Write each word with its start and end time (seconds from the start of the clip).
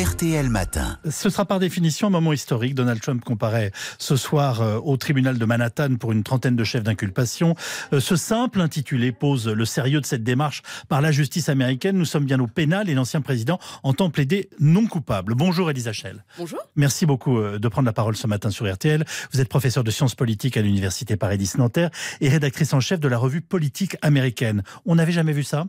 RTL 0.00 0.48
Matin. 0.48 0.98
Ce 1.10 1.28
sera 1.28 1.44
par 1.44 1.58
définition 1.58 2.06
un 2.06 2.10
moment 2.10 2.32
historique. 2.32 2.74
Donald 2.74 3.02
Trump 3.02 3.22
comparaît 3.22 3.70
ce 3.98 4.16
soir 4.16 4.62
euh, 4.62 4.78
au 4.78 4.96
tribunal 4.96 5.36
de 5.36 5.44
Manhattan 5.44 5.96
pour 5.96 6.12
une 6.12 6.22
trentaine 6.22 6.56
de 6.56 6.64
chefs 6.64 6.82
d'inculpation. 6.82 7.54
Euh, 7.92 8.00
ce 8.00 8.16
simple 8.16 8.62
intitulé 8.62 9.12
pose 9.12 9.46
le 9.46 9.64
sérieux 9.66 10.00
de 10.00 10.06
cette 10.06 10.22
démarche 10.22 10.62
par 10.88 11.02
la 11.02 11.12
justice 11.12 11.50
américaine. 11.50 11.98
Nous 11.98 12.06
sommes 12.06 12.24
bien 12.24 12.40
au 12.40 12.46
pénal 12.46 12.88
et 12.88 12.94
l'ancien 12.94 13.20
président 13.20 13.58
entend 13.82 14.08
plaider 14.08 14.48
non 14.58 14.86
coupable. 14.86 15.34
Bonjour 15.34 15.68
Elisa 15.70 15.92
Schell. 15.92 16.24
Bonjour. 16.38 16.60
Merci 16.76 17.04
beaucoup 17.04 17.38
euh, 17.38 17.58
de 17.58 17.68
prendre 17.68 17.84
la 17.84 17.92
parole 17.92 18.16
ce 18.16 18.26
matin 18.26 18.48
sur 18.48 18.72
RTL. 18.72 19.04
Vous 19.34 19.40
êtes 19.42 19.50
professeur 19.50 19.84
de 19.84 19.90
sciences 19.90 20.14
politiques 20.14 20.56
à 20.56 20.62
l'université 20.62 21.18
Paris-Nanterre 21.18 21.90
et 22.22 22.30
rédactrice 22.30 22.72
en 22.72 22.80
chef 22.80 23.00
de 23.00 23.08
la 23.08 23.18
revue 23.18 23.42
Politique 23.42 23.98
américaine. 24.00 24.62
On 24.86 24.94
n'avait 24.94 25.12
jamais 25.12 25.34
vu 25.34 25.44
ça? 25.44 25.66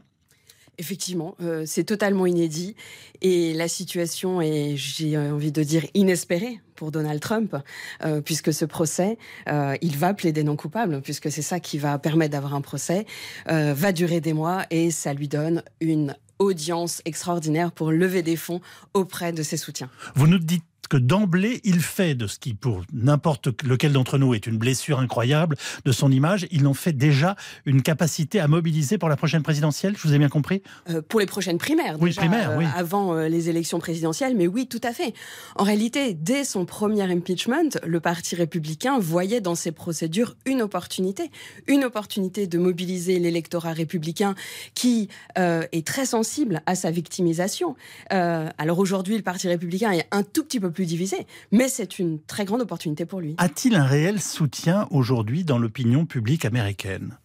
Effectivement, 0.77 1.35
euh, 1.41 1.63
c'est 1.65 1.83
totalement 1.83 2.25
inédit 2.25 2.75
et 3.21 3.53
la 3.53 3.67
situation 3.67 4.41
est, 4.41 4.75
j'ai 4.75 5.17
envie 5.17 5.51
de 5.51 5.63
dire, 5.63 5.85
inespérée 5.93 6.59
pour 6.75 6.91
Donald 6.91 7.19
Trump, 7.19 7.55
euh, 8.03 8.21
puisque 8.21 8.51
ce 8.53 8.65
procès, 8.65 9.17
euh, 9.47 9.75
il 9.81 9.97
va 9.97 10.13
plaider 10.13 10.43
non 10.43 10.55
coupable, 10.55 11.01
puisque 11.01 11.31
c'est 11.31 11.41
ça 11.43 11.59
qui 11.59 11.77
va 11.77 11.99
permettre 11.99 12.31
d'avoir 12.31 12.55
un 12.55 12.61
procès, 12.61 13.05
va 13.47 13.91
durer 13.91 14.21
des 14.21 14.33
mois 14.33 14.63
et 14.71 14.91
ça 14.91 15.13
lui 15.13 15.27
donne 15.27 15.63
une 15.81 16.15
audience 16.39 17.01
extraordinaire 17.05 17.71
pour 17.71 17.91
lever 17.91 18.23
des 18.23 18.35
fonds 18.35 18.61
auprès 18.93 19.31
de 19.31 19.43
ses 19.43 19.57
soutiens. 19.57 19.89
Vous 20.15 20.27
nous 20.27 20.39
dites 20.39 20.63
que 20.91 20.97
d'emblée, 20.97 21.61
il 21.63 21.79
fait 21.79 22.15
de 22.15 22.27
ce 22.27 22.37
qui, 22.37 22.53
pour 22.53 22.83
n'importe 22.91 23.47
lequel 23.63 23.93
d'entre 23.93 24.17
nous, 24.17 24.33
est 24.33 24.45
une 24.45 24.57
blessure 24.57 24.99
incroyable 24.99 25.55
de 25.85 25.91
son 25.93 26.11
image, 26.11 26.47
il 26.51 26.67
en 26.67 26.73
fait 26.73 26.91
déjà 26.91 27.37
une 27.65 27.81
capacité 27.81 28.41
à 28.41 28.49
mobiliser 28.49 28.97
pour 28.97 29.07
la 29.07 29.15
prochaine 29.15 29.41
présidentielle, 29.41 29.95
je 29.97 30.05
vous 30.05 30.13
ai 30.13 30.17
bien 30.17 30.27
compris 30.27 30.61
euh, 30.89 31.01
Pour 31.01 31.21
les 31.21 31.27
prochaines 31.27 31.57
primaires, 31.57 31.95
oui, 32.01 32.11
primaires, 32.13 32.55
oui. 32.57 32.65
Euh, 32.65 32.67
avant 32.75 33.15
euh, 33.15 33.29
les 33.29 33.47
élections 33.47 33.79
présidentielles, 33.79 34.35
mais 34.35 34.47
oui, 34.47 34.67
tout 34.67 34.81
à 34.83 34.91
fait. 34.91 35.13
En 35.55 35.63
réalité, 35.63 36.13
dès 36.13 36.43
son 36.43 36.65
premier 36.65 37.03
impeachment, 37.03 37.79
le 37.85 37.99
Parti 38.01 38.35
républicain 38.35 38.99
voyait 38.99 39.39
dans 39.39 39.55
ces 39.55 39.71
procédures 39.71 40.35
une 40.45 40.61
opportunité, 40.61 41.31
une 41.67 41.85
opportunité 41.85 42.47
de 42.47 42.57
mobiliser 42.57 43.17
l'électorat 43.17 43.71
républicain 43.71 44.35
qui 44.75 45.07
est 45.37 45.87
très 45.87 46.05
sensible 46.05 46.61
à 46.65 46.75
sa 46.75 46.91
victimisation. 46.91 47.77
alors 48.09 48.79
aujourd'hui, 48.79 49.15
le 49.15 49.23
Parti 49.23 49.47
républicain 49.47 49.91
est 49.91 50.07
un 50.11 50.23
tout 50.23 50.43
petit 50.43 50.59
peu 50.59 50.69
plus 50.69 50.80
divisé. 50.85 51.27
Mais 51.51 51.69
c'est 51.69 51.99
une 51.99 52.19
très 52.21 52.45
grande 52.45 52.61
opportunité 52.61 53.05
pour 53.05 53.21
lui. 53.21 53.35
A-t-il 53.37 53.75
un 53.75 53.85
réel 53.85 54.21
soutien 54.21 54.87
aujourd'hui 54.91 55.43
dans 55.43 55.57
l'opinion 55.57 56.05
publique 56.05 56.45
américaine? 56.45 57.17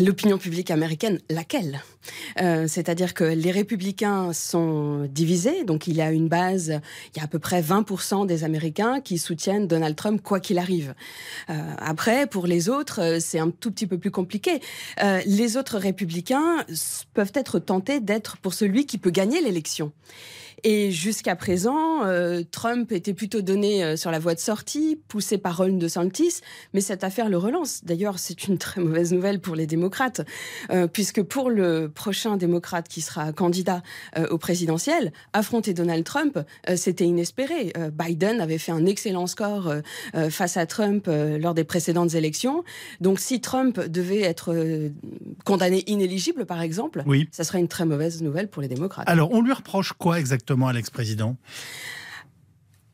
L'opinion 0.00 0.38
publique 0.38 0.70
américaine, 0.70 1.20
laquelle? 1.28 1.82
Euh, 2.40 2.66
C'est-à-dire 2.66 3.12
que 3.12 3.24
les 3.24 3.50
républicains 3.50 4.32
sont 4.32 5.06
divisés, 5.10 5.64
donc 5.64 5.86
il 5.86 5.94
y 5.94 6.00
a 6.00 6.10
une 6.12 6.28
base, 6.28 6.80
il 7.14 7.18
y 7.18 7.20
a 7.20 7.24
à 7.24 7.26
peu 7.26 7.38
près 7.38 7.60
20% 7.60 8.26
des 8.26 8.42
Américains 8.42 9.00
qui 9.02 9.18
soutiennent 9.18 9.66
Donald 9.66 9.94
Trump 9.94 10.22
quoi 10.22 10.40
qu'il 10.40 10.58
arrive. 10.58 10.94
Euh, 11.50 11.74
après, 11.78 12.26
pour 12.26 12.46
les 12.46 12.70
autres, 12.70 13.02
euh, 13.02 13.18
c'est 13.20 13.38
un 13.38 13.50
tout 13.50 13.70
petit 13.70 13.86
peu 13.86 13.98
plus 13.98 14.10
compliqué. 14.10 14.60
les 15.26 15.56
autres 15.56 15.78
républicains 15.78 16.64
peuvent 17.12 17.32
être 17.34 17.58
tentés 17.58 18.00
d'être 18.00 18.38
pour 18.38 18.54
celui 18.54 18.86
qui 18.86 18.98
peut 18.98 19.10
gagner 19.10 19.42
l'élection. 19.42 19.92
Et 20.64 20.90
jusqu'à 20.90 21.36
présent, 21.36 22.04
euh, 22.04 22.42
Trump 22.50 22.92
était 22.92 23.14
plutôt 23.14 23.42
donné 23.42 23.84
euh, 23.84 23.96
sur 23.96 24.10
la 24.10 24.18
voie 24.18 24.34
de 24.34 24.40
sortie, 24.40 24.98
poussé 25.08 25.38
par 25.38 25.58
Ron 25.58 25.76
DeSantis, 25.76 26.40
mais 26.72 26.80
cette 26.80 27.04
affaire 27.04 27.28
le 27.28 27.36
relance. 27.36 27.84
D'ailleurs, 27.84 28.18
c'est 28.18 28.48
une 28.48 28.58
très 28.58 28.80
mauvaise 28.80 29.12
nouvelle 29.12 29.40
pour 29.40 29.54
les 29.54 29.66
démocrates, 29.66 30.22
euh, 30.70 30.86
puisque 30.86 31.22
pour 31.22 31.50
le 31.50 31.88
prochain 31.88 32.36
démocrate 32.36 32.88
qui 32.88 33.00
sera 33.00 33.32
candidat 33.32 33.82
au 34.30 34.38
présidentiel, 34.38 35.12
affronter 35.32 35.74
Donald 35.74 36.04
Trump, 36.04 36.38
c'était 36.76 37.04
inespéré. 37.04 37.72
Biden 37.92 38.40
avait 38.40 38.58
fait 38.58 38.72
un 38.72 38.86
excellent 38.86 39.26
score 39.26 39.72
face 40.30 40.56
à 40.56 40.66
Trump 40.66 41.08
lors 41.08 41.54
des 41.54 41.64
précédentes 41.64 42.14
élections. 42.14 42.64
Donc, 43.00 43.20
si 43.20 43.40
Trump 43.40 43.80
devait 43.80 44.22
être 44.22 44.54
condamné 45.44 45.84
inéligible, 45.86 46.46
par 46.46 46.60
exemple, 46.60 47.02
oui. 47.06 47.28
ça 47.30 47.44
serait 47.44 47.58
une 47.58 47.68
très 47.68 47.84
mauvaise 47.84 48.22
nouvelle 48.22 48.48
pour 48.48 48.62
les 48.62 48.68
démocrates. 48.68 49.08
Alors, 49.08 49.32
on 49.32 49.42
lui 49.42 49.52
reproche 49.52 49.92
quoi 49.92 50.18
exactement? 50.18 50.45
À 50.68 50.72
l'ex-président? 50.72 51.36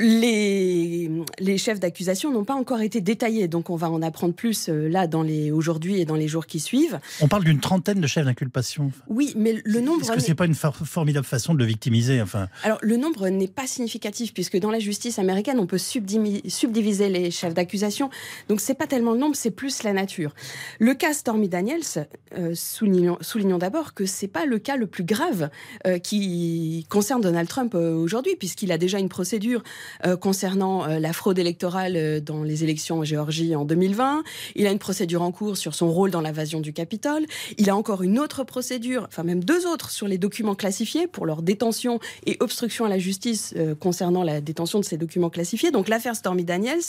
Les, 0.03 1.11
les, 1.39 1.59
chefs 1.59 1.81
d'accusation 1.81 2.33
n'ont 2.33 2.45
pas 2.45 2.55
encore 2.55 2.81
été 2.81 3.01
détaillés, 3.01 3.49
donc 3.49 3.71
on 3.71 3.77
va 3.77 3.91
en 3.91 4.03
apprendre 4.03 4.35
plus 4.35 4.69
euh, 4.69 4.89
là 4.89 5.07
dans 5.07 5.23
les 5.23 5.51
aujourd'hui 5.51 6.01
et 6.01 6.05
dans 6.05 6.17
les 6.17 6.29
jours 6.29 6.47
qui 6.47 6.61
suivent. 6.61 6.99
On 7.21 7.29
parle 7.29 7.45
d'une 7.45 7.61
trentaine 7.61 8.01
de 8.01 8.07
chefs 8.07 8.25
d'inculpation. 8.25 8.91
Oui, 9.09 9.33
mais 9.37 9.61
le 9.65 9.81
nombre. 9.81 10.03
Est-ce 10.03 10.13
que 10.13 10.21
c'est 10.21 10.35
pas 10.35 10.47
une 10.47 10.55
formidable 10.55 11.27
façon 11.27 11.55
de 11.55 11.59
le 11.59 11.65
victimiser, 11.65 12.21
enfin? 12.21 12.49
Alors 12.65 12.79
le 12.83 12.97
nombre 12.97 13.29
n'est 13.29 13.49
pas 13.49 13.67
significatif 13.67 14.35
puisque 14.35 14.59
dans 14.59 14.71
la 14.71 14.81
justice 14.81 15.19
américaine 15.19 15.59
on 15.59 15.67
peut 15.67 15.79
subdiviser 15.79 17.09
les 17.09 17.31
chefs 17.31 17.55
d'accusation, 17.55 18.11
donc 18.49 18.61
c'est 18.61 18.75
pas 18.75 18.87
tellement 18.87 19.13
le 19.13 19.19
nombre, 19.19 19.37
c'est 19.37 19.51
plus 19.51 19.83
la 19.85 19.93
nature. 19.93 20.35
Le 20.81 20.95
cas 20.95 21.13
Stormy 21.13 21.49
Daniels, 21.49 22.09
euh, 22.37 22.53
soulignons, 22.55 23.19
soulignons 23.21 23.59
d'abord 23.59 23.95
que 23.95 24.07
c'est 24.07 24.29
pas 24.29 24.47
le 24.47 24.59
cas 24.59 24.77
le 24.77 24.87
plus 24.87 25.05
grave 25.05 25.51
euh, 25.87 25.99
qui 25.99 26.87
concerne 26.89 27.21
Donald 27.21 27.49
Trump 27.49 27.75
aujourd'hui 27.75 28.37
puisqu'il 28.37 28.73
a 28.73 28.79
déjà 28.79 28.99
une 28.99 29.09
procédure 29.09 29.63
euh, 30.05 30.17
concernant 30.17 30.85
euh, 30.85 30.99
la 30.99 31.13
fraude 31.13 31.39
électorale 31.39 31.97
euh, 31.97 32.21
dans 32.21 32.43
les 32.43 32.65
élections 32.65 32.99
en 32.99 33.05
Géorgie 33.05 33.55
en 33.55 33.65
2020. 33.65 34.23
Il 34.55 34.67
a 34.67 34.71
une 34.71 34.79
procédure 34.79 35.23
en 35.23 35.33
cours 35.33 35.57
sur 35.57 35.75
son 35.75 35.91
rôle 35.91 36.11
dans 36.11 36.21
l'invasion 36.21 36.61
du 36.61 36.73
Capitole. 36.73 37.27
Il 37.59 37.71
a 37.71 37.77
encore 37.77 38.03
une 38.03 38.19
autre 38.19 38.45
procédure, 38.45 39.07
enfin 39.09 39.23
même 39.23 39.45
deux 39.45 39.67
autres, 39.67 39.91
sur 39.91 40.09
les 40.09 40.19
documents 40.19 40.55
classifiés 40.55 41.07
pour 41.07 41.27
leur 41.27 41.43
détention 41.43 42.01
et 42.27 42.37
obstruction 42.41 42.85
à 42.85 42.89
la 42.89 42.99
justice 42.99 43.55
concernant 43.81 44.23
la 44.23 44.41
détention 44.41 44.81
de 44.81 44.85
ces 44.85 44.97
documents 44.97 45.31
classifiés. 45.31 45.71
Donc 45.71 45.89
l'affaire 45.89 46.17
Stormy 46.17 46.45
Daniels, 46.45 46.81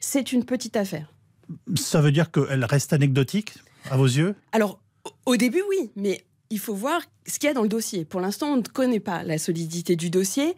c'est 0.00 0.32
une 0.32 0.44
petite 0.44 0.76
affaire. 0.76 1.12
Ça 1.74 2.00
veut 2.00 2.12
dire 2.12 2.30
qu'elle 2.30 2.64
reste 2.64 2.92
anecdotique 2.92 3.54
à 3.90 3.96
vos 3.96 4.06
yeux? 4.06 4.34
Alors, 4.52 4.78
au 5.26 5.36
début, 5.36 5.62
oui, 5.68 5.90
mais 5.96 6.24
il 6.54 6.60
faut 6.60 6.74
voir 6.74 7.00
ce 7.26 7.40
qu'il 7.40 7.48
y 7.48 7.50
a 7.50 7.52
dans 7.52 7.64
le 7.64 7.68
dossier. 7.68 8.04
Pour 8.04 8.20
l'instant, 8.20 8.52
on 8.52 8.56
ne 8.58 8.62
connaît 8.62 9.00
pas 9.00 9.24
la 9.24 9.38
solidité 9.38 9.96
du 9.96 10.08
dossier. 10.08 10.54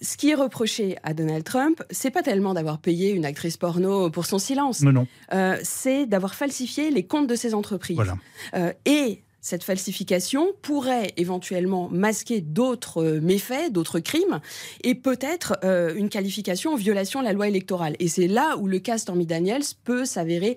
Ce 0.00 0.16
qui 0.16 0.30
est 0.30 0.36
reproché 0.36 0.96
à 1.02 1.12
Donald 1.12 1.42
Trump, 1.42 1.82
c'est 1.90 2.12
pas 2.12 2.22
tellement 2.22 2.54
d'avoir 2.54 2.78
payé 2.78 3.10
une 3.10 3.24
actrice 3.24 3.56
porno 3.56 4.10
pour 4.10 4.26
son 4.26 4.38
silence. 4.38 4.82
Non, 4.82 4.92
non. 4.92 5.08
Euh, 5.32 5.56
c'est 5.64 6.06
d'avoir 6.06 6.36
falsifié 6.36 6.92
les 6.92 7.04
comptes 7.04 7.26
de 7.26 7.34
ses 7.34 7.52
entreprises. 7.52 7.96
Voilà. 7.96 8.16
Euh, 8.54 8.72
et 8.84 9.22
cette 9.40 9.64
falsification 9.64 10.52
pourrait 10.62 11.12
éventuellement 11.16 11.88
masquer 11.90 12.40
d'autres 12.40 13.02
euh, 13.02 13.20
méfaits, 13.20 13.72
d'autres 13.72 13.98
crimes, 13.98 14.40
et 14.84 14.94
peut-être 14.94 15.58
une 15.96 16.10
qualification 16.10 16.74
en 16.74 16.76
violation 16.76 17.18
de 17.18 17.24
la 17.24 17.32
loi 17.32 17.48
électorale. 17.48 17.96
Et 17.98 18.06
c'est 18.06 18.28
là 18.28 18.56
où 18.56 18.68
le 18.68 18.78
cas 18.78 18.98
Stormy 18.98 19.26
Daniels 19.26 19.64
peut 19.82 20.04
s'avérer 20.04 20.56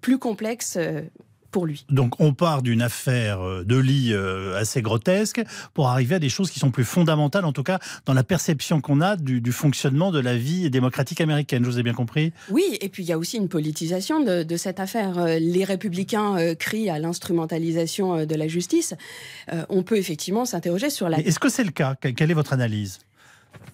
plus 0.00 0.18
complexe 0.18 0.76
pour 1.50 1.66
lui. 1.66 1.84
Donc 1.90 2.20
on 2.20 2.34
part 2.34 2.62
d'une 2.62 2.82
affaire 2.82 3.40
euh, 3.40 3.64
de 3.64 3.76
lit 3.76 4.12
euh, 4.12 4.58
assez 4.58 4.82
grotesque 4.82 5.42
pour 5.74 5.88
arriver 5.88 6.16
à 6.16 6.18
des 6.18 6.28
choses 6.28 6.50
qui 6.50 6.58
sont 6.58 6.70
plus 6.70 6.84
fondamentales, 6.84 7.44
en 7.44 7.52
tout 7.52 7.62
cas 7.62 7.78
dans 8.06 8.14
la 8.14 8.24
perception 8.24 8.80
qu'on 8.80 9.00
a 9.00 9.16
du, 9.16 9.52
fonctionnement 9.52 10.12
de 10.12 10.20
la 10.20 10.36
vie 10.36 10.70
démocratique 10.70 11.20
américaine. 11.20 11.64
Je 11.64 11.70
vous 11.70 11.78
ai 11.78 11.82
bien 11.82 11.94
compris? 11.94 12.32
Oui, 12.50 12.78
et 12.80 12.88
puis 12.88 13.02
il 13.02 13.08
y 13.08 13.12
a 13.12 13.18
aussi 13.18 13.36
une 13.36 13.48
politisation 13.48 14.20
de, 14.22 14.56
cette 14.56 14.80
affaire. 14.80 15.18
Euh, 15.18 15.38
les 15.38 15.64
républicains 15.64 16.54
crient 16.56 16.90
à 16.90 16.98
l'instrumentalisation 16.98 18.26
de 18.26 18.34
la 18.34 18.48
justice. 18.48 18.94
On 19.68 19.82
peut 19.82 19.96
effectivement 19.96 20.44
s'interroger 20.44 20.90
sur 20.90 21.08
la... 21.08 21.18
Est-ce 21.18 21.38
que 21.38 21.48
c'est 21.48 21.64
le 21.64 21.70
cas? 21.70 21.94
Quelle 21.94 22.30
est 22.30 22.34
votre 22.34 22.52
analyse? 22.52 22.98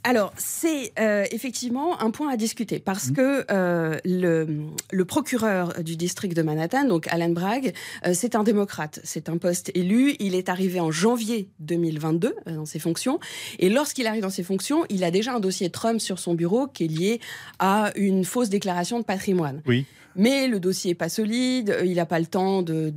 Alors, 0.07 0.35
c'est 0.37 0.93
euh, 0.99 1.25
effectivement 1.31 2.01
un 2.03 2.11
point 2.11 2.29
à 2.29 2.37
discuter 2.37 2.79
parce 2.79 3.09
mmh. 3.09 3.13
que 3.15 3.45
euh, 3.51 3.97
le, 4.05 5.05
procureur 5.05 5.83
du 5.83 5.97
district 5.97 6.37
de 6.37 6.43
Manhattan, 6.43 6.85
donc 6.85 7.09
Alan 7.09 7.31
Bragg, 7.31 7.73
euh, 8.07 8.13
c'est 8.13 8.35
un 8.35 8.43
démocrate. 8.43 9.01
C'est 9.03 9.31
un 9.31 9.39
poste 9.39 9.71
élu. 9.75 10.15
Il 10.21 10.35
est 10.35 10.51
arrivé 10.51 10.79
en 10.79 10.91
janvier 10.91 11.49
2022 11.61 12.35
dans 12.47 12.67
ses 12.67 12.79
fonctions. 12.79 13.19
Et 13.59 13.71
lorsqu'il 13.71 14.07
arrive 14.07 14.23
dans 14.23 14.31
ses 14.31 14.43
fonctions, 14.43 14.85
il 14.91 15.05
a 15.05 15.11
déjà 15.11 15.33
un 15.35 15.41
dossier 15.41 15.71
Trump 15.71 16.01
sur 16.01 16.19
son 16.19 16.35
bureau 16.35 16.67
qui 16.67 16.85
est 16.85 16.89
lié 16.89 17.21
à 17.59 17.91
une 17.97 18.27
fausse 18.27 18.51
déclaration 18.51 18.99
de 18.99 19.05
patrimoine. 19.05 19.63
Oui. 19.67 19.87
Mais 20.17 20.49
le 20.49 20.61
dossier 20.61 20.91
n'est 20.91 20.97
pas 20.97 21.09
solide. 21.09 21.79
Il 21.83 21.95
n'a 21.95 22.07
pas 22.07 22.21
le 22.21 22.27
temps 22.27 22.61
de 22.61 22.93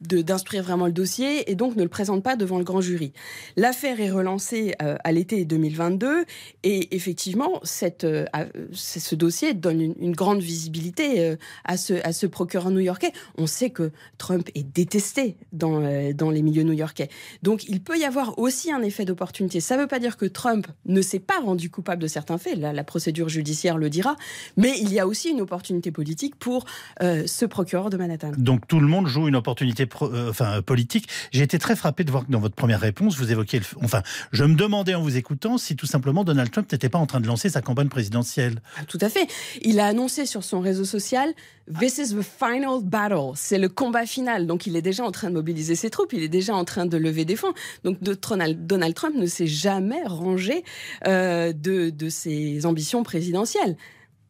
d'instruire 0.00 0.62
vraiment 0.62 0.86
le 0.86 0.92
dossier 0.92 1.50
et 1.50 1.54
donc 1.54 1.76
ne 1.76 1.82
le 1.82 1.88
présente 1.88 2.22
pas 2.22 2.36
devant 2.36 2.58
le 2.58 2.64
grand 2.64 2.80
jury. 2.80 3.12
L'affaire 3.56 4.00
est 4.00 4.10
relancée 4.10 4.74
euh, 4.82 4.96
à 5.04 5.12
l'été 5.12 5.44
2022 5.44 6.24
et 6.62 6.94
effectivement, 6.94 7.60
cette, 7.62 8.04
euh, 8.04 8.26
ce 8.72 9.14
dossier 9.14 9.54
donne 9.54 9.80
une, 9.80 10.12
grande 10.16 10.40
visibilité 10.40 11.20
euh, 11.20 11.36
à, 11.64 11.76
ce, 11.76 11.94
à 12.04 12.12
ce 12.12 12.26
procureur 12.26 12.70
new-yorkais. 12.70 13.12
On 13.38 13.46
sait 13.46 13.70
que 13.70 13.90
Trump 14.18 14.48
est 14.54 14.62
détesté 14.62 15.36
dans, 15.52 15.80
dans 16.14 16.30
les 16.30 16.42
milieux 16.42 16.62
new-yorkais. 16.62 17.08
Donc 17.42 17.68
il 17.68 17.82
peut 17.82 17.98
y 17.98 18.04
avoir 18.04 18.38
aussi 18.38 18.72
un 18.72 18.82
effet 18.82 19.04
d'opportunité. 19.04 19.60
Ça 19.60 19.76
ne 19.76 19.82
veut 19.82 19.86
pas 19.86 19.98
dire 19.98 20.16
que 20.16 20.26
Trump 20.26 20.66
ne 20.84 21.00
s'est 21.02 21.18
pas 21.18 21.40
rendu 21.40 21.70
coupable 21.70 22.02
de 22.02 22.06
certains 22.06 22.38
faits, 22.38 22.58
la, 22.58 22.72
la, 22.72 22.84
procédure 22.84 23.28
judiciaire 23.28 23.78
le 23.78 23.90
dira, 23.90 24.16
mais 24.56 24.74
il 24.80 24.92
y 24.92 25.00
a 25.00 25.06
aussi 25.06 25.30
une 25.30 25.40
opportunité 25.40 25.90
politique 25.90 26.36
pour 26.36 26.64
ce 27.00 27.44
procureur 27.46 27.90
de 27.90 27.96
Manhattan. 27.96 28.32
Donc 28.38 28.66
tout 28.68 28.80
le 28.80 28.86
monde 28.86 29.06
joue 29.06 29.28
une 29.28 29.36
opportunité 29.36 29.85
euh, 30.02 30.30
enfin, 30.30 30.62
politique. 30.62 31.08
J'ai 31.32 31.42
été 31.42 31.58
très 31.58 31.76
frappé 31.76 32.04
de 32.04 32.10
voir 32.10 32.26
que 32.26 32.32
dans 32.32 32.40
votre 32.40 32.54
première 32.54 32.80
réponse, 32.80 33.16
vous 33.16 33.32
évoquiez, 33.32 33.60
enfin, 33.82 34.02
je 34.32 34.44
me 34.44 34.54
demandais 34.54 34.94
en 34.94 35.02
vous 35.02 35.16
écoutant 35.16 35.58
si 35.58 35.76
tout 35.76 35.86
simplement 35.86 36.24
Donald 36.24 36.50
Trump 36.50 36.70
n'était 36.70 36.88
pas 36.88 36.98
en 36.98 37.06
train 37.06 37.20
de 37.20 37.26
lancer 37.26 37.48
sa 37.48 37.62
campagne 37.62 37.88
présidentielle. 37.88 38.60
Ah, 38.78 38.84
tout 38.86 38.98
à 39.00 39.08
fait. 39.08 39.26
Il 39.62 39.80
a 39.80 39.86
annoncé 39.86 40.26
sur 40.26 40.44
son 40.44 40.60
réseau 40.60 40.84
social 40.84 41.34
This 41.80 41.98
is 41.98 42.14
the 42.14 42.22
final 42.22 42.80
battle. 42.80 43.32
C'est 43.34 43.58
le 43.58 43.68
combat 43.68 44.06
final. 44.06 44.46
Donc 44.46 44.68
il 44.68 44.76
est 44.76 44.82
déjà 44.82 45.04
en 45.04 45.10
train 45.10 45.30
de 45.30 45.34
mobiliser 45.34 45.74
ses 45.74 45.90
troupes, 45.90 46.12
il 46.12 46.22
est 46.22 46.28
déjà 46.28 46.54
en 46.54 46.64
train 46.64 46.86
de 46.86 46.96
lever 46.96 47.24
des 47.24 47.34
fonds. 47.34 47.54
Donc 47.82 47.98
Donald 48.00 48.94
Trump 48.94 49.16
ne 49.16 49.26
s'est 49.26 49.48
jamais 49.48 50.02
rangé 50.04 50.62
euh, 51.08 51.52
de 51.52 52.08
ses 52.08 52.66
ambitions 52.66 53.02
présidentielles. 53.02 53.76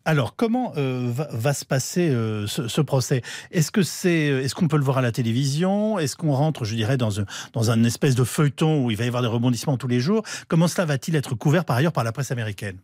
Alors, 0.06 0.36
comment 0.36 0.72
euh, 0.76 1.10
va, 1.12 1.52
se 1.52 1.64
passer 1.64 2.08
euh, 2.08 2.46
ce, 2.46 2.80
procès? 2.80 3.22
Est-ce 3.50 3.72
que 3.72 3.82
c'est, 3.82 4.30
euh, 4.30 4.46
qu'on 4.54 4.68
peut 4.68 4.76
le 4.76 4.84
voir 4.84 4.98
à 4.98 5.02
la 5.02 5.10
télévision? 5.10 5.98
Est-ce 5.98 6.14
qu'on 6.14 6.32
rentre, 6.32 6.64
je 6.64 6.76
dirais, 6.76 6.96
dans 6.96 7.20
un, 7.20 7.24
dans 7.54 7.72
un 7.72 7.82
espèce 7.82 8.14
de 8.14 8.22
feuilleton 8.22 8.84
où 8.84 8.92
il 8.92 8.96
va 8.96 9.02
y 9.02 9.08
avoir 9.08 9.22
des 9.22 9.28
rebondissements 9.28 9.76
tous 9.76 9.88
les 9.88 9.98
jours? 9.98 10.22
Comment 10.46 10.68
cela 10.68 10.84
va-t-il 10.84 11.16
être 11.16 11.34
couvert 11.34 11.64
par 11.64 11.74
ailleurs 11.74 11.92
par 11.92 12.04
la 12.04 12.12
presse 12.12 12.30
américaine? 12.30 12.76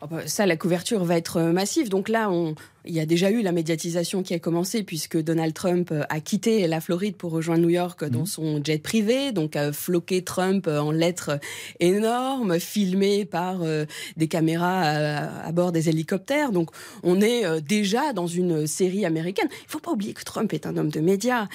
Oh, 0.00 0.06
bah, 0.10 0.26
ça, 0.26 0.46
la 0.46 0.56
couverture 0.56 1.04
va 1.04 1.16
être 1.16 1.40
massive. 1.42 1.90
Donc 1.90 2.08
là, 2.08 2.28
on, 2.28 2.56
il 2.88 2.94
y 2.94 3.00
a 3.00 3.06
déjà 3.06 3.30
eu 3.30 3.42
la 3.42 3.52
médiatisation 3.52 4.22
qui 4.22 4.34
a 4.34 4.38
commencé 4.38 4.82
puisque 4.82 5.22
Donald 5.22 5.52
Trump 5.52 5.90
euh, 5.92 6.02
a 6.08 6.20
quitté 6.20 6.66
la 6.66 6.80
Floride 6.80 7.16
pour 7.16 7.32
rejoindre 7.32 7.62
New 7.62 7.68
York 7.68 8.04
dans 8.04 8.20
mhm. 8.20 8.26
son 8.26 8.64
jet 8.64 8.82
privé, 8.82 9.30
donc 9.32 9.56
a 9.56 9.72
floqué 9.72 10.24
Trump 10.24 10.66
euh, 10.66 10.80
en 10.80 10.90
lettres 10.90 11.38
énormes, 11.80 12.58
filmé 12.58 13.26
par 13.26 13.62
euh, 13.62 13.84
des 14.16 14.26
caméras 14.26 14.80
à, 14.80 15.52
bord 15.52 15.70
des 15.70 15.90
hélicoptères. 15.90 16.50
Donc 16.50 16.70
on 17.02 17.20
est 17.20 17.60
déjà 17.60 18.12
dans 18.12 18.26
une 18.26 18.66
série 18.66 19.04
américaine. 19.04 19.48
Il 19.50 19.70
faut 19.70 19.80
pas 19.80 19.90
oublier 19.90 20.14
que 20.14 20.24
Trump 20.24 20.52
est 20.54 20.66
un 20.66 20.76
homme 20.76 20.90
de 20.90 21.00
médias. 21.00 21.48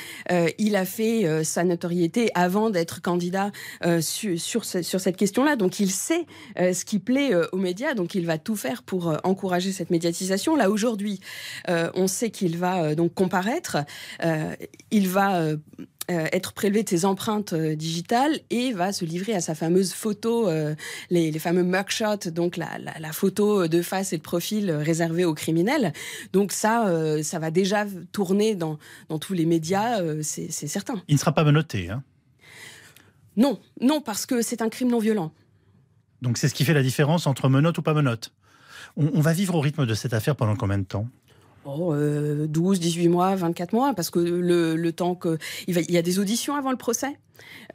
il 0.59 0.75
a 0.75 0.85
fait 0.85 1.43
sa 1.43 1.63
notoriété 1.63 2.29
avant 2.35 2.69
d'être 2.69 3.01
candidat 3.01 3.51
sur, 4.01 4.65
cette 4.65 5.17
question-là. 5.17 5.55
Donc 5.55 5.79
il 5.79 5.89
sait 5.89 6.25
ce 6.57 6.85
qui 6.85 6.99
plaît 6.99 7.31
aux 7.51 7.57
médias. 7.57 7.93
Donc 7.93 8.13
il 8.13 8.25
va 8.25 8.37
tout 8.37 8.55
faire 8.55 8.83
pour 8.83 9.17
encourager 9.23 9.71
cette 9.71 9.89
médiatisation. 9.89 10.55
Là 10.55 10.69
aujourd'hui, 10.69 11.21
euh, 11.22 11.22
on 11.67 12.07
sait 12.07 12.29
qu'il 12.29 12.57
va 12.57 12.83
euh, 12.83 12.95
donc 12.95 13.13
comparaître. 13.13 13.77
Euh, 14.23 14.55
il 14.91 15.07
va 15.07 15.41
être 16.09 16.51
prélevé 16.51 16.83
de 16.83 16.89
ses 16.89 17.05
empreintes 17.05 17.55
digitales 17.55 18.39
et 18.49 18.73
va 18.73 18.91
se 18.91 19.05
livrer 19.05 19.33
à 19.35 19.41
sa 19.41 19.55
fameuse 19.55 19.93
photo, 19.93 20.49
les, 21.09 21.39
fameux 21.39 21.63
mugshots, 21.63 22.29
donc 22.29 22.57
la, 22.57 23.13
photo 23.13 23.67
de 23.69 23.81
face 23.81 24.11
et 24.11 24.17
de 24.17 24.21
profil 24.21 24.69
réservée 24.69 25.23
aux 25.23 25.33
criminels. 25.33 25.93
Donc 26.33 26.51
ça, 26.51 26.91
ça 27.23 27.39
va 27.39 27.51
déjà 27.51 27.85
tourner 28.11 28.53
dans, 28.55 28.77
tous 29.21 29.33
les 29.33 29.45
médias, 29.45 30.01
c'est 30.21 30.51
certain. 30.51 31.01
Il 31.07 31.15
ne 31.15 31.19
sera 31.19 31.31
pas 31.31 31.45
menotté, 31.45 31.89
hein? 31.89 32.03
Non, 33.37 33.59
non, 33.81 34.01
parce 34.01 34.25
que 34.25 34.41
c'est 34.41 34.61
un 34.61 34.69
crime 34.69 34.89
non 34.89 34.99
violent. 34.99 35.31
Donc 36.21 36.37
c'est 36.37 36.47
ce 36.47 36.53
qui 36.53 36.63
fait 36.63 36.73
la 36.73 36.83
différence 36.83 37.27
entre 37.27 37.49
menotte 37.49 37.77
ou 37.77 37.81
pas 37.81 37.93
menotte. 37.93 38.31
On, 38.97 39.21
va 39.21 39.33
vivre 39.33 39.55
au 39.55 39.61
rythme 39.61 39.85
de 39.85 39.93
cette 39.93 40.13
affaire 40.13 40.35
pendant 40.35 40.55
combien 40.55 40.77
de 40.77 40.83
temps? 40.83 41.07
Oh, 41.65 41.95
12, 41.95 42.79
18 42.79 43.07
mois, 43.07 43.35
24 43.35 43.73
mois, 43.73 43.93
parce 43.93 44.09
que 44.09 44.19
le, 44.19 44.91
temps 44.91 45.15
que. 45.15 45.37
Il, 45.67 45.91
y 45.91 45.97
a 45.97 46.01
des 46.01 46.19
auditions 46.19 46.55
avant 46.55 46.71
le 46.71 46.77
procès. 46.77 47.17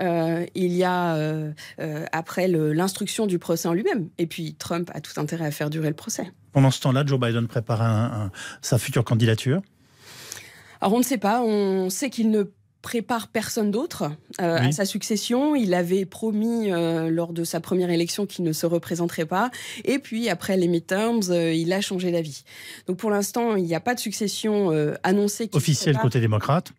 Euh, 0.01 0.47
il 0.55 0.73
y 0.73 0.85
a 0.85 1.17
euh, 1.17 1.53
euh, 1.81 2.05
après 2.13 2.49
l'instruction 2.49 3.27
du 3.27 3.39
procès 3.39 3.69
en 3.69 3.75
lui-même. 3.75 4.09
Et 4.19 4.27
puis 4.27 4.55
Trump 4.55 4.91
a 4.95 5.01
tout 5.01 5.19
intérêt 5.21 5.47
à 5.47 5.51
faire 5.51 5.71
durer 5.71 5.89
le 5.89 5.95
procès. 5.95 6.31
Pendant 6.53 6.71
ce 6.71 6.81
temps-là, 6.81 7.05
Joe 7.07 7.19
Biden 7.19 7.49
prépare 7.49 8.31
sa 8.63 8.79
future 8.79 9.05
candidature? 9.05 9.63
Alors 10.81 10.95
on 10.95 10.99
ne 10.99 11.05
sait 11.05 11.19
pas, 11.19 11.43
on 11.43 11.91
sait 11.91 12.09
qu'il 12.09 12.31
ne 12.31 12.45
prépare 12.89 13.29
personne 13.29 13.71
d'autre 13.71 14.05
euh, 14.41 14.57
à 14.57 14.73
sa 14.73 14.87
succession. 14.87 15.55
Il 15.55 15.75
avait 15.75 16.07
promis 16.07 16.73
euh, 16.73 17.11
lors 17.11 17.35
de 17.35 17.45
sa 17.45 17.61
première 17.61 17.91
élection 17.91 18.25
qu'il 18.25 18.47
ne 18.47 18.53
se 18.55 18.65
représenterait 18.65 19.27
pas. 19.27 19.51
Et 19.85 19.99
puis 19.99 20.31
après 20.31 20.57
les 20.57 20.69
midterms, 20.69 21.21
euh, 21.29 21.53
il 21.53 21.71
a 21.75 21.83
changé 21.83 22.11
d'avis. 22.11 22.45
Donc 22.87 22.97
pour 22.97 23.11
l'instant, 23.11 23.57
il 23.57 23.65
n'y 23.65 23.75
a 23.75 23.81
pas 23.81 23.95
de 23.95 24.01
succession 24.01 24.71
annoncée. 25.03 25.51
Officielle 25.53 25.99
côté 25.99 26.19
démocrate 26.19 26.73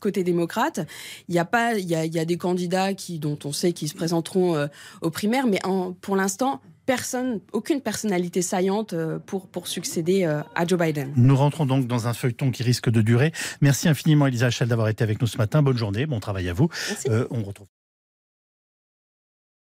côté 0.00 0.24
démocrate. 0.24 0.80
Il 1.28 1.34
y 1.36 1.38
a 1.38 1.44
pas, 1.44 1.74
il 1.74 1.86
y 1.88 1.94
a, 1.94 2.24
des 2.24 2.36
candidats 2.36 2.92
qui, 2.92 3.20
dont 3.20 3.38
on 3.44 3.52
sait 3.52 3.72
qu'ils 3.72 3.88
se 3.88 3.94
présenteront 3.94 4.68
aux 5.00 5.10
primaires, 5.10 5.46
mais 5.46 5.60
pour 6.00 6.16
l'instant, 6.16 6.60
personne, 6.90 7.38
aucune 7.52 7.80
personnalité 7.80 8.42
saillante 8.42 8.94
euh, 8.94 9.20
pour, 9.20 9.46
pour 9.46 9.68
succéder 9.68 10.24
euh, 10.24 10.42
à 10.56 10.66
Joe 10.66 10.76
Biden. 10.76 11.12
Nous 11.14 11.36
rentrons 11.36 11.64
donc 11.64 11.86
dans 11.86 12.08
un 12.08 12.14
feuilleton 12.14 12.50
qui 12.50 12.64
risque 12.64 12.90
de 12.90 13.00
durer. 13.00 13.30
Merci 13.60 13.88
infiniment 13.88 14.26
Elisa 14.26 14.46
Hachel 14.46 14.66
d'avoir 14.66 14.88
été 14.88 15.04
avec 15.04 15.20
nous 15.20 15.28
ce 15.28 15.38
matin. 15.38 15.62
Bonne 15.62 15.76
journée, 15.76 16.06
bon 16.06 16.18
travail 16.18 16.48
à 16.48 16.52
vous. 16.52 16.68
Merci. 16.88 17.08
Euh, 17.08 17.28
on 17.30 17.44
retrouve 17.44 17.68